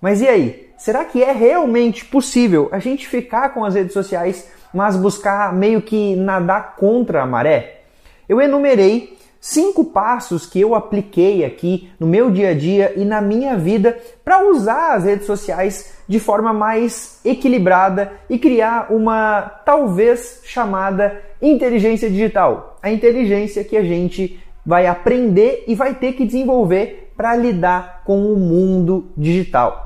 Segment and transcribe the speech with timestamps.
[0.00, 0.66] Mas e aí?
[0.76, 5.80] Será que é realmente possível a gente ficar com as redes sociais, mas buscar meio
[5.80, 7.80] que nadar contra a maré?
[8.28, 13.20] Eu enumerei cinco passos que eu apliquei aqui no meu dia a dia e na
[13.20, 20.40] minha vida para usar as redes sociais de forma mais equilibrada e criar uma talvez
[20.44, 22.76] chamada inteligência digital.
[22.82, 28.32] A inteligência que a gente vai aprender e vai ter que desenvolver para lidar com
[28.32, 29.85] o mundo digital.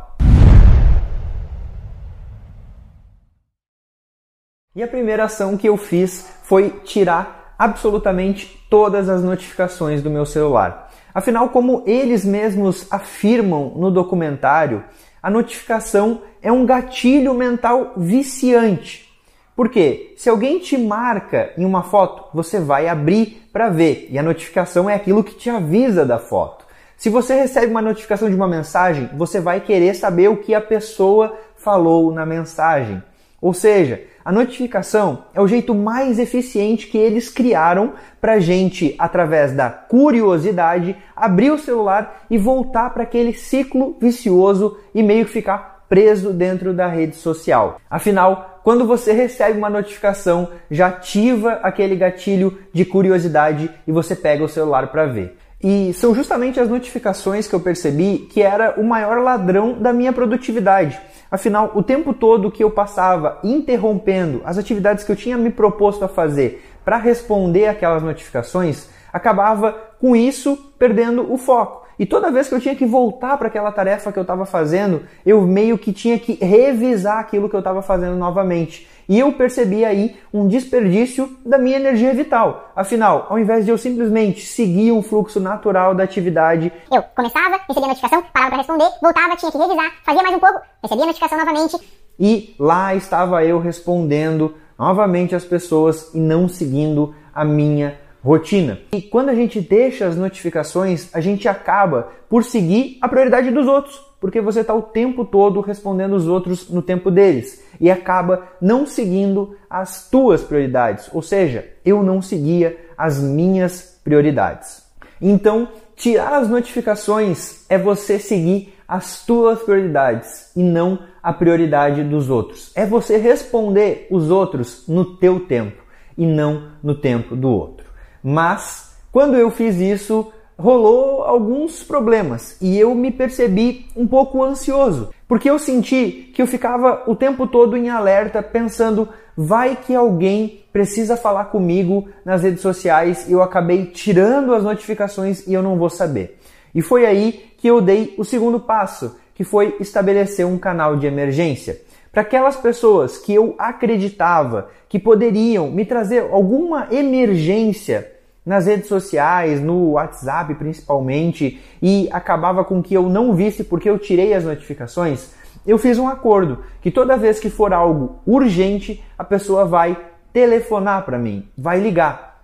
[4.76, 10.24] E a primeira ação que eu fiz foi tirar absolutamente todas as notificações do meu
[10.24, 10.92] celular.
[11.12, 14.84] Afinal, como eles mesmos afirmam no documentário,
[15.20, 19.10] a notificação é um gatilho mental viciante.
[19.56, 20.14] Por quê?
[20.16, 24.88] Se alguém te marca em uma foto, você vai abrir para ver, e a notificação
[24.88, 26.64] é aquilo que te avisa da foto.
[26.96, 30.60] Se você recebe uma notificação de uma mensagem, você vai querer saber o que a
[30.60, 33.02] pessoa falou na mensagem.
[33.40, 39.52] Ou seja, a notificação é o jeito mais eficiente que eles criaram para gente, através
[39.52, 45.84] da curiosidade, abrir o celular e voltar para aquele ciclo vicioso e meio que ficar
[45.88, 47.80] preso dentro da rede social.
[47.90, 54.44] Afinal, quando você recebe uma notificação, já ativa aquele gatilho de curiosidade e você pega
[54.44, 55.36] o celular para ver.
[55.62, 60.12] E são justamente as notificações que eu percebi que era o maior ladrão da minha
[60.12, 60.98] produtividade
[61.30, 66.04] Afinal, o tempo todo que eu passava interrompendo as atividades que eu tinha me proposto
[66.04, 71.79] a fazer para responder aquelas notificações, acabava com isso perdendo o foco.
[72.00, 75.02] E toda vez que eu tinha que voltar para aquela tarefa que eu estava fazendo,
[75.24, 78.88] eu meio que tinha que revisar aquilo que eu estava fazendo novamente.
[79.06, 82.72] E eu percebi aí um desperdício da minha energia vital.
[82.74, 87.84] Afinal, ao invés de eu simplesmente seguir um fluxo natural da atividade, eu começava, recebia
[87.84, 91.06] a notificação, parava para responder, voltava, tinha que revisar, fazia mais um pouco, recebia a
[91.06, 91.76] notificação novamente.
[92.18, 98.78] E lá estava eu respondendo novamente as pessoas e não seguindo a minha rotina.
[98.92, 103.66] E quando a gente deixa as notificações, a gente acaba por seguir a prioridade dos
[103.66, 108.46] outros porque você está o tempo todo respondendo os outros no tempo deles e acaba
[108.60, 114.84] não seguindo as tuas prioridades, ou seja, eu não seguia as minhas prioridades.
[115.20, 122.28] Então, tirar as notificações é você seguir as tuas prioridades e não a prioridade dos
[122.28, 122.72] outros.
[122.74, 125.82] É você responder os outros no teu tempo
[126.18, 127.89] e não no tempo do outro.
[128.22, 135.10] Mas quando eu fiz isso, rolou alguns problemas e eu me percebi um pouco ansioso,
[135.26, 140.64] porque eu senti que eu ficava o tempo todo em alerta pensando, vai que alguém
[140.72, 145.76] precisa falar comigo nas redes sociais e eu acabei tirando as notificações e eu não
[145.76, 146.38] vou saber.
[146.74, 151.06] E foi aí que eu dei o segundo passo, que foi estabelecer um canal de
[151.06, 151.80] emergência.
[152.12, 158.10] Para aquelas pessoas que eu acreditava que poderiam me trazer alguma emergência
[158.44, 163.98] nas redes sociais, no WhatsApp principalmente, e acabava com que eu não visse porque eu
[163.98, 165.30] tirei as notificações,
[165.66, 169.96] eu fiz um acordo que toda vez que for algo urgente, a pessoa vai
[170.32, 172.40] telefonar para mim, vai ligar.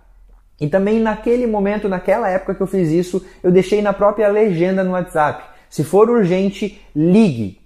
[0.59, 4.83] E também naquele momento, naquela época que eu fiz isso, eu deixei na própria legenda
[4.83, 5.43] no WhatsApp.
[5.69, 7.59] Se for urgente, ligue.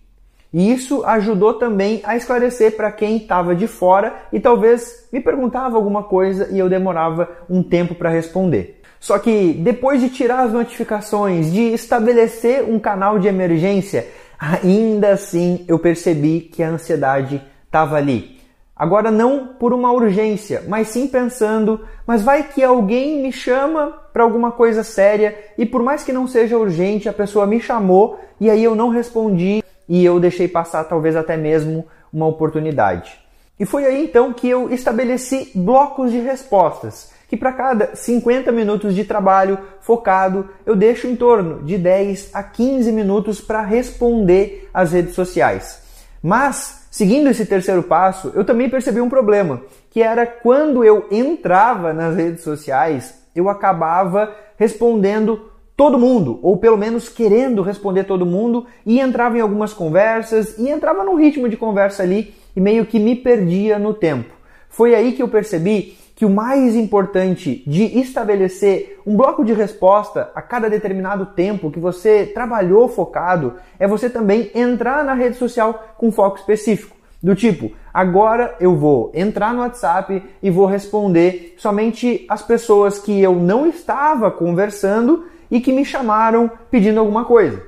[0.53, 5.78] E isso ajudou também a esclarecer para quem estava de fora e talvez me perguntava
[5.78, 8.81] alguma coisa e eu demorava um tempo para responder.
[9.00, 14.07] Só que depois de tirar as notificações, de estabelecer um canal de emergência,
[14.38, 18.42] ainda assim eu percebi que a ansiedade estava ali.
[18.75, 24.24] Agora não por uma urgência, mas sim pensando, mas vai que alguém me chama para
[24.24, 28.50] alguma coisa séria e por mais que não seja urgente, a pessoa me chamou e
[28.50, 29.61] aí eu não respondi
[29.91, 33.19] e eu deixei passar talvez até mesmo uma oportunidade.
[33.59, 38.95] E foi aí então que eu estabeleci blocos de respostas, que para cada 50 minutos
[38.95, 44.93] de trabalho focado, eu deixo em torno de 10 a 15 minutos para responder às
[44.93, 45.81] redes sociais.
[46.23, 51.91] Mas, seguindo esse terceiro passo, eu também percebi um problema, que era quando eu entrava
[51.91, 58.65] nas redes sociais, eu acabava respondendo todo mundo, ou pelo menos querendo responder todo mundo,
[58.85, 63.00] e entrava em algumas conversas, e entrava num ritmo de conversa ali e meio que
[63.00, 64.33] me perdia no tempo.
[64.69, 70.29] Foi aí que eu percebi que o mais importante de estabelecer um bloco de resposta
[70.35, 75.95] a cada determinado tempo que você trabalhou focado é você também entrar na rede social
[75.97, 76.95] com foco específico.
[77.24, 83.19] Do tipo, agora eu vou entrar no WhatsApp e vou responder somente as pessoas que
[83.19, 87.62] eu não estava conversando e que me chamaram pedindo alguma coisa.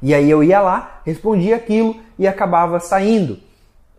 [0.00, 3.38] E aí eu ia lá, respondia aquilo e acabava saindo.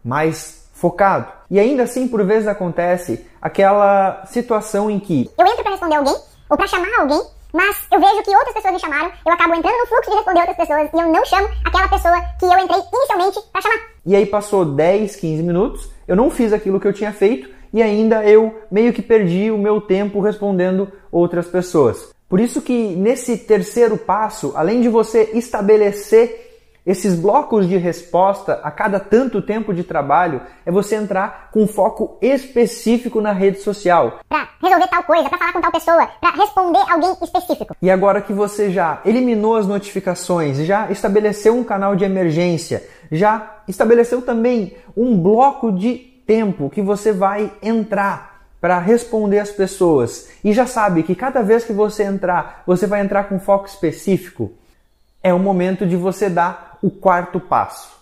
[0.03, 1.27] Mas focado.
[1.50, 6.15] E ainda assim, por vezes acontece aquela situação em que eu entro para responder alguém
[6.50, 7.21] ou para chamar alguém,
[7.53, 10.39] mas eu vejo que outras pessoas me chamaram, eu acabo entrando no fluxo de responder
[10.42, 13.80] outras pessoas e eu não chamo aquela pessoa que eu entrei inicialmente para chamar.
[14.06, 17.81] E aí passou 10, 15 minutos, eu não fiz aquilo que eu tinha feito e
[17.81, 22.14] ainda eu meio que perdi o meu tempo respondendo outras pessoas.
[22.35, 28.69] Por isso que nesse terceiro passo, além de você estabelecer esses blocos de resposta a
[28.69, 34.19] cada tanto tempo de trabalho é você entrar com foco específico na rede social.
[34.27, 37.73] Para resolver tal coisa, para falar com tal pessoa, para responder alguém específico.
[37.81, 43.61] E agora que você já eliminou as notificações, já estabeleceu um canal de emergência, já
[43.65, 45.93] estabeleceu também um bloco de
[46.27, 48.34] tempo que você vai entrar
[48.65, 53.00] para responder as pessoas e já sabe que cada vez que você entrar, você vai
[53.00, 54.53] entrar com foco específico,
[55.21, 57.95] é o momento de você dar o quarto passo: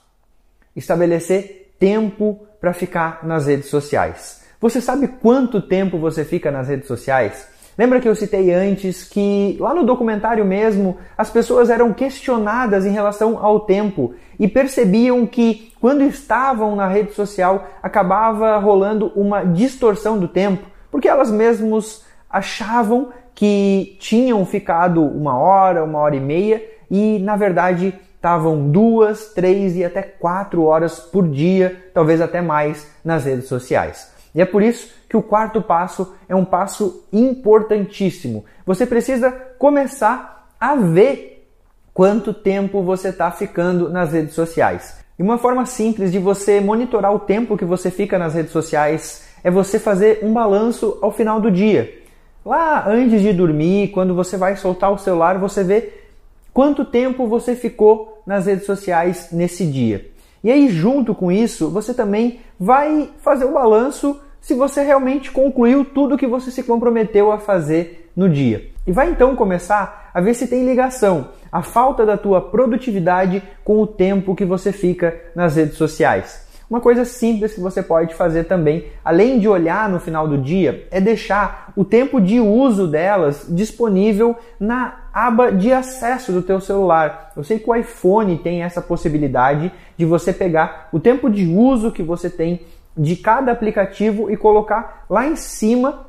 [0.74, 4.42] estabelecer tempo para ficar nas redes sociais.
[4.62, 7.46] Você sabe quanto tempo você fica nas redes sociais?
[7.78, 12.92] Lembra que eu citei antes que lá no documentário mesmo as pessoas eram questionadas em
[12.92, 20.20] relação ao tempo e percebiam que quando estavam na rede social acabava rolando uma distorção
[20.20, 26.64] do tempo, porque elas mesmas achavam que tinham ficado uma hora, uma hora e meia
[26.92, 32.88] e na verdade estavam duas, três e até quatro horas por dia, talvez até mais,
[33.04, 34.13] nas redes sociais.
[34.34, 38.46] E é por isso que o quarto passo é um passo importantíssimo.
[38.66, 41.48] Você precisa começar a ver
[41.94, 44.98] quanto tempo você está ficando nas redes sociais.
[45.18, 49.28] E uma forma simples de você monitorar o tempo que você fica nas redes sociais
[49.44, 52.02] é você fazer um balanço ao final do dia.
[52.44, 55.94] Lá antes de dormir, quando você vai soltar o celular, você vê
[56.52, 60.10] quanto tempo você ficou nas redes sociais nesse dia.
[60.44, 65.86] E aí, junto com isso, você também vai fazer o balanço se você realmente concluiu
[65.86, 68.66] tudo que você se comprometeu a fazer no dia.
[68.86, 73.82] E vai então começar a ver se tem ligação a falta da tua produtividade com
[73.82, 76.46] o tempo que você fica nas redes sociais.
[76.70, 80.88] Uma coisa simples que você pode fazer também, além de olhar no final do dia,
[80.92, 87.32] é deixar o tempo de uso delas disponível na aba de acesso do teu celular.
[87.38, 91.92] Eu sei que o iPhone tem essa possibilidade de você pegar o tempo de uso
[91.92, 92.60] que você tem
[92.98, 96.06] de cada aplicativo e colocar lá em cima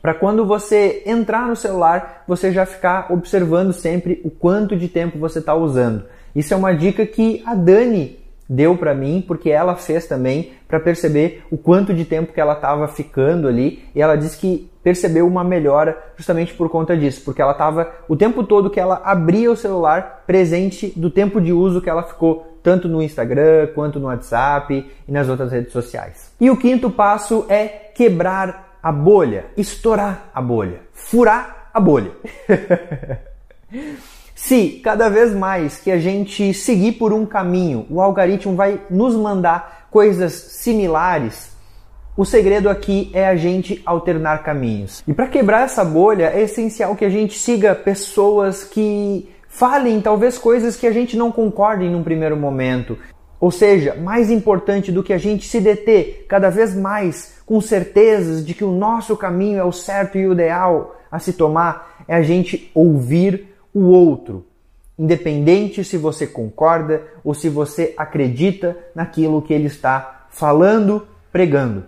[0.00, 5.18] para quando você entrar no celular, você já ficar observando sempre o quanto de tempo
[5.18, 6.04] você está usando.
[6.34, 10.80] Isso é uma dica que a Dani deu para mim, porque ela fez também para
[10.80, 15.26] perceber o quanto de tempo que ela estava ficando ali, e ela disse que percebeu
[15.26, 19.50] uma melhora justamente por conta disso, porque ela estava o tempo todo que ela abria
[19.50, 24.08] o celular presente do tempo de uso que ela ficou tanto no Instagram quanto no
[24.08, 26.30] WhatsApp e nas outras redes sociais.
[26.38, 32.10] E o quinto passo é quebrar a bolha, estourar a bolha, furar a bolha.
[34.36, 39.16] Se cada vez mais que a gente seguir por um caminho, o algoritmo vai nos
[39.16, 41.50] mandar coisas similares,
[42.14, 45.02] o segredo aqui é a gente alternar caminhos.
[45.08, 49.26] E para quebrar essa bolha, é essencial que a gente siga pessoas que
[49.58, 52.96] falem talvez coisas que a gente não concorde em um primeiro momento.
[53.40, 58.46] Ou seja, mais importante do que a gente se deter cada vez mais com certezas
[58.46, 62.14] de que o nosso caminho é o certo e o ideal a se tomar, é
[62.14, 64.46] a gente ouvir o outro,
[64.96, 71.84] independente se você concorda ou se você acredita naquilo que ele está falando, pregando.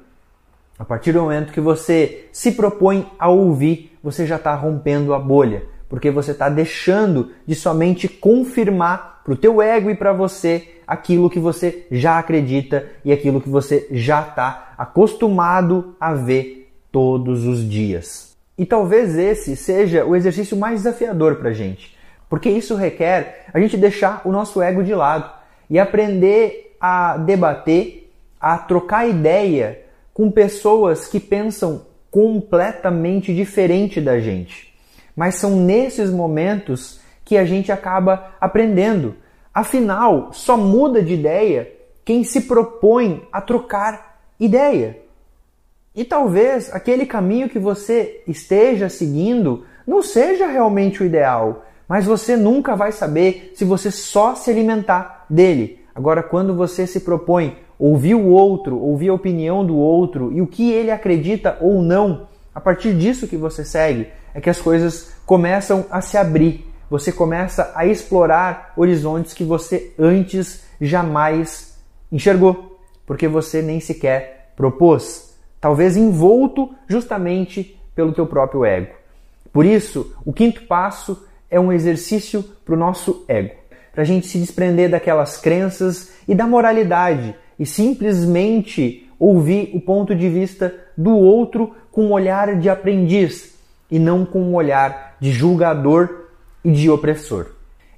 [0.78, 5.18] A partir do momento que você se propõe a ouvir, você já está rompendo a
[5.18, 10.76] bolha, porque você está deixando de somente confirmar para o teu ego e para você
[10.86, 17.44] aquilo que você já acredita e aquilo que você já está acostumado a ver todos
[17.44, 18.36] os dias.
[18.56, 21.96] E talvez esse seja o exercício mais desafiador para a gente,
[22.28, 25.28] porque isso requer a gente deixar o nosso ego de lado
[25.68, 29.80] e aprender a debater, a trocar ideia
[30.14, 34.69] com pessoas que pensam completamente diferente da gente.
[35.16, 39.14] Mas são nesses momentos que a gente acaba aprendendo.
[39.52, 41.70] Afinal, só muda de ideia
[42.04, 44.98] quem se propõe a trocar ideia.
[45.94, 52.36] E talvez aquele caminho que você esteja seguindo não seja realmente o ideal, mas você
[52.36, 55.80] nunca vai saber se você só se alimentar dele.
[55.94, 60.46] Agora, quando você se propõe ouvir o outro, ouvir a opinião do outro e o
[60.46, 65.12] que ele acredita ou não, a partir disso que você segue, é que as coisas
[65.26, 66.66] começam a se abrir.
[66.88, 71.78] Você começa a explorar horizontes que você antes jamais
[72.10, 78.94] enxergou, porque você nem sequer propôs, talvez envolto justamente pelo teu próprio ego.
[79.52, 83.54] Por isso, o quinto passo é um exercício para o nosso ego,
[83.92, 90.14] para a gente se desprender daquelas crenças e da moralidade e simplesmente ouvir o ponto
[90.14, 93.59] de vista do outro com um olhar de aprendiz
[93.90, 96.26] e não com um olhar de julgador
[96.64, 97.46] e de opressor.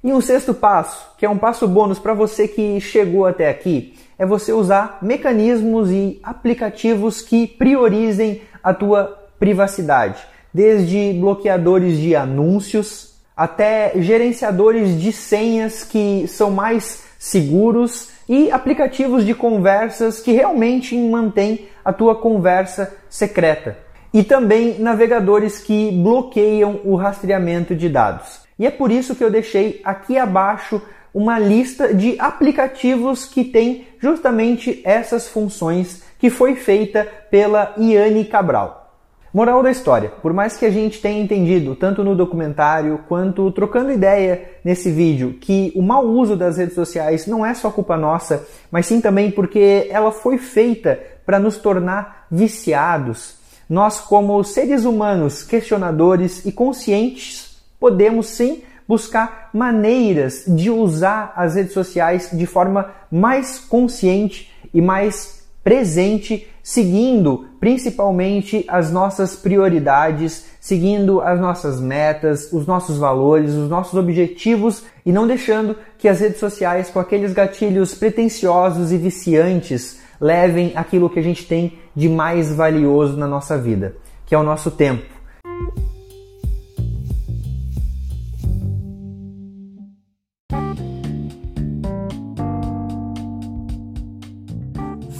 [0.03, 3.97] E um sexto passo, que é um passo bônus para você que chegou até aqui,
[4.17, 10.21] é você usar mecanismos e aplicativos que priorizem a tua privacidade,
[10.53, 19.33] desde bloqueadores de anúncios até gerenciadores de senhas que são mais seguros e aplicativos de
[19.33, 23.77] conversas que realmente mantêm a tua conversa secreta.
[24.13, 28.41] E também navegadores que bloqueiam o rastreamento de dados.
[28.59, 30.81] E é por isso que eu deixei aqui abaixo
[31.13, 38.83] uma lista de aplicativos que tem justamente essas funções que foi feita pela Iane Cabral.
[39.33, 43.91] Moral da história: por mais que a gente tenha entendido, tanto no documentário quanto trocando
[43.91, 48.45] ideia nesse vídeo, que o mau uso das redes sociais não é só culpa nossa,
[48.71, 53.42] mas sim também porque ela foi feita para nos tornar viciados.
[53.73, 61.73] Nós, como seres humanos questionadores e conscientes, podemos sim buscar maneiras de usar as redes
[61.73, 71.39] sociais de forma mais consciente e mais presente, seguindo principalmente as nossas prioridades, seguindo as
[71.39, 76.91] nossas metas, os nossos valores, os nossos objetivos e não deixando que as redes sociais,
[76.91, 83.17] com aqueles gatilhos pretensiosos e viciantes, levem aquilo que a gente tem de mais valioso
[83.17, 85.13] na nossa vida, que é o nosso tempo.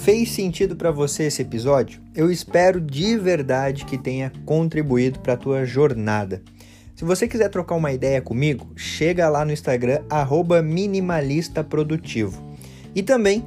[0.04, 2.02] Fez sentido para você esse episódio?
[2.14, 6.42] Eu espero de verdade que tenha contribuído para a tua jornada.
[6.94, 10.02] Se você quiser trocar uma ideia comigo, chega lá no Instagram
[10.62, 12.38] @minimalistaprodutivo.
[12.94, 13.46] E também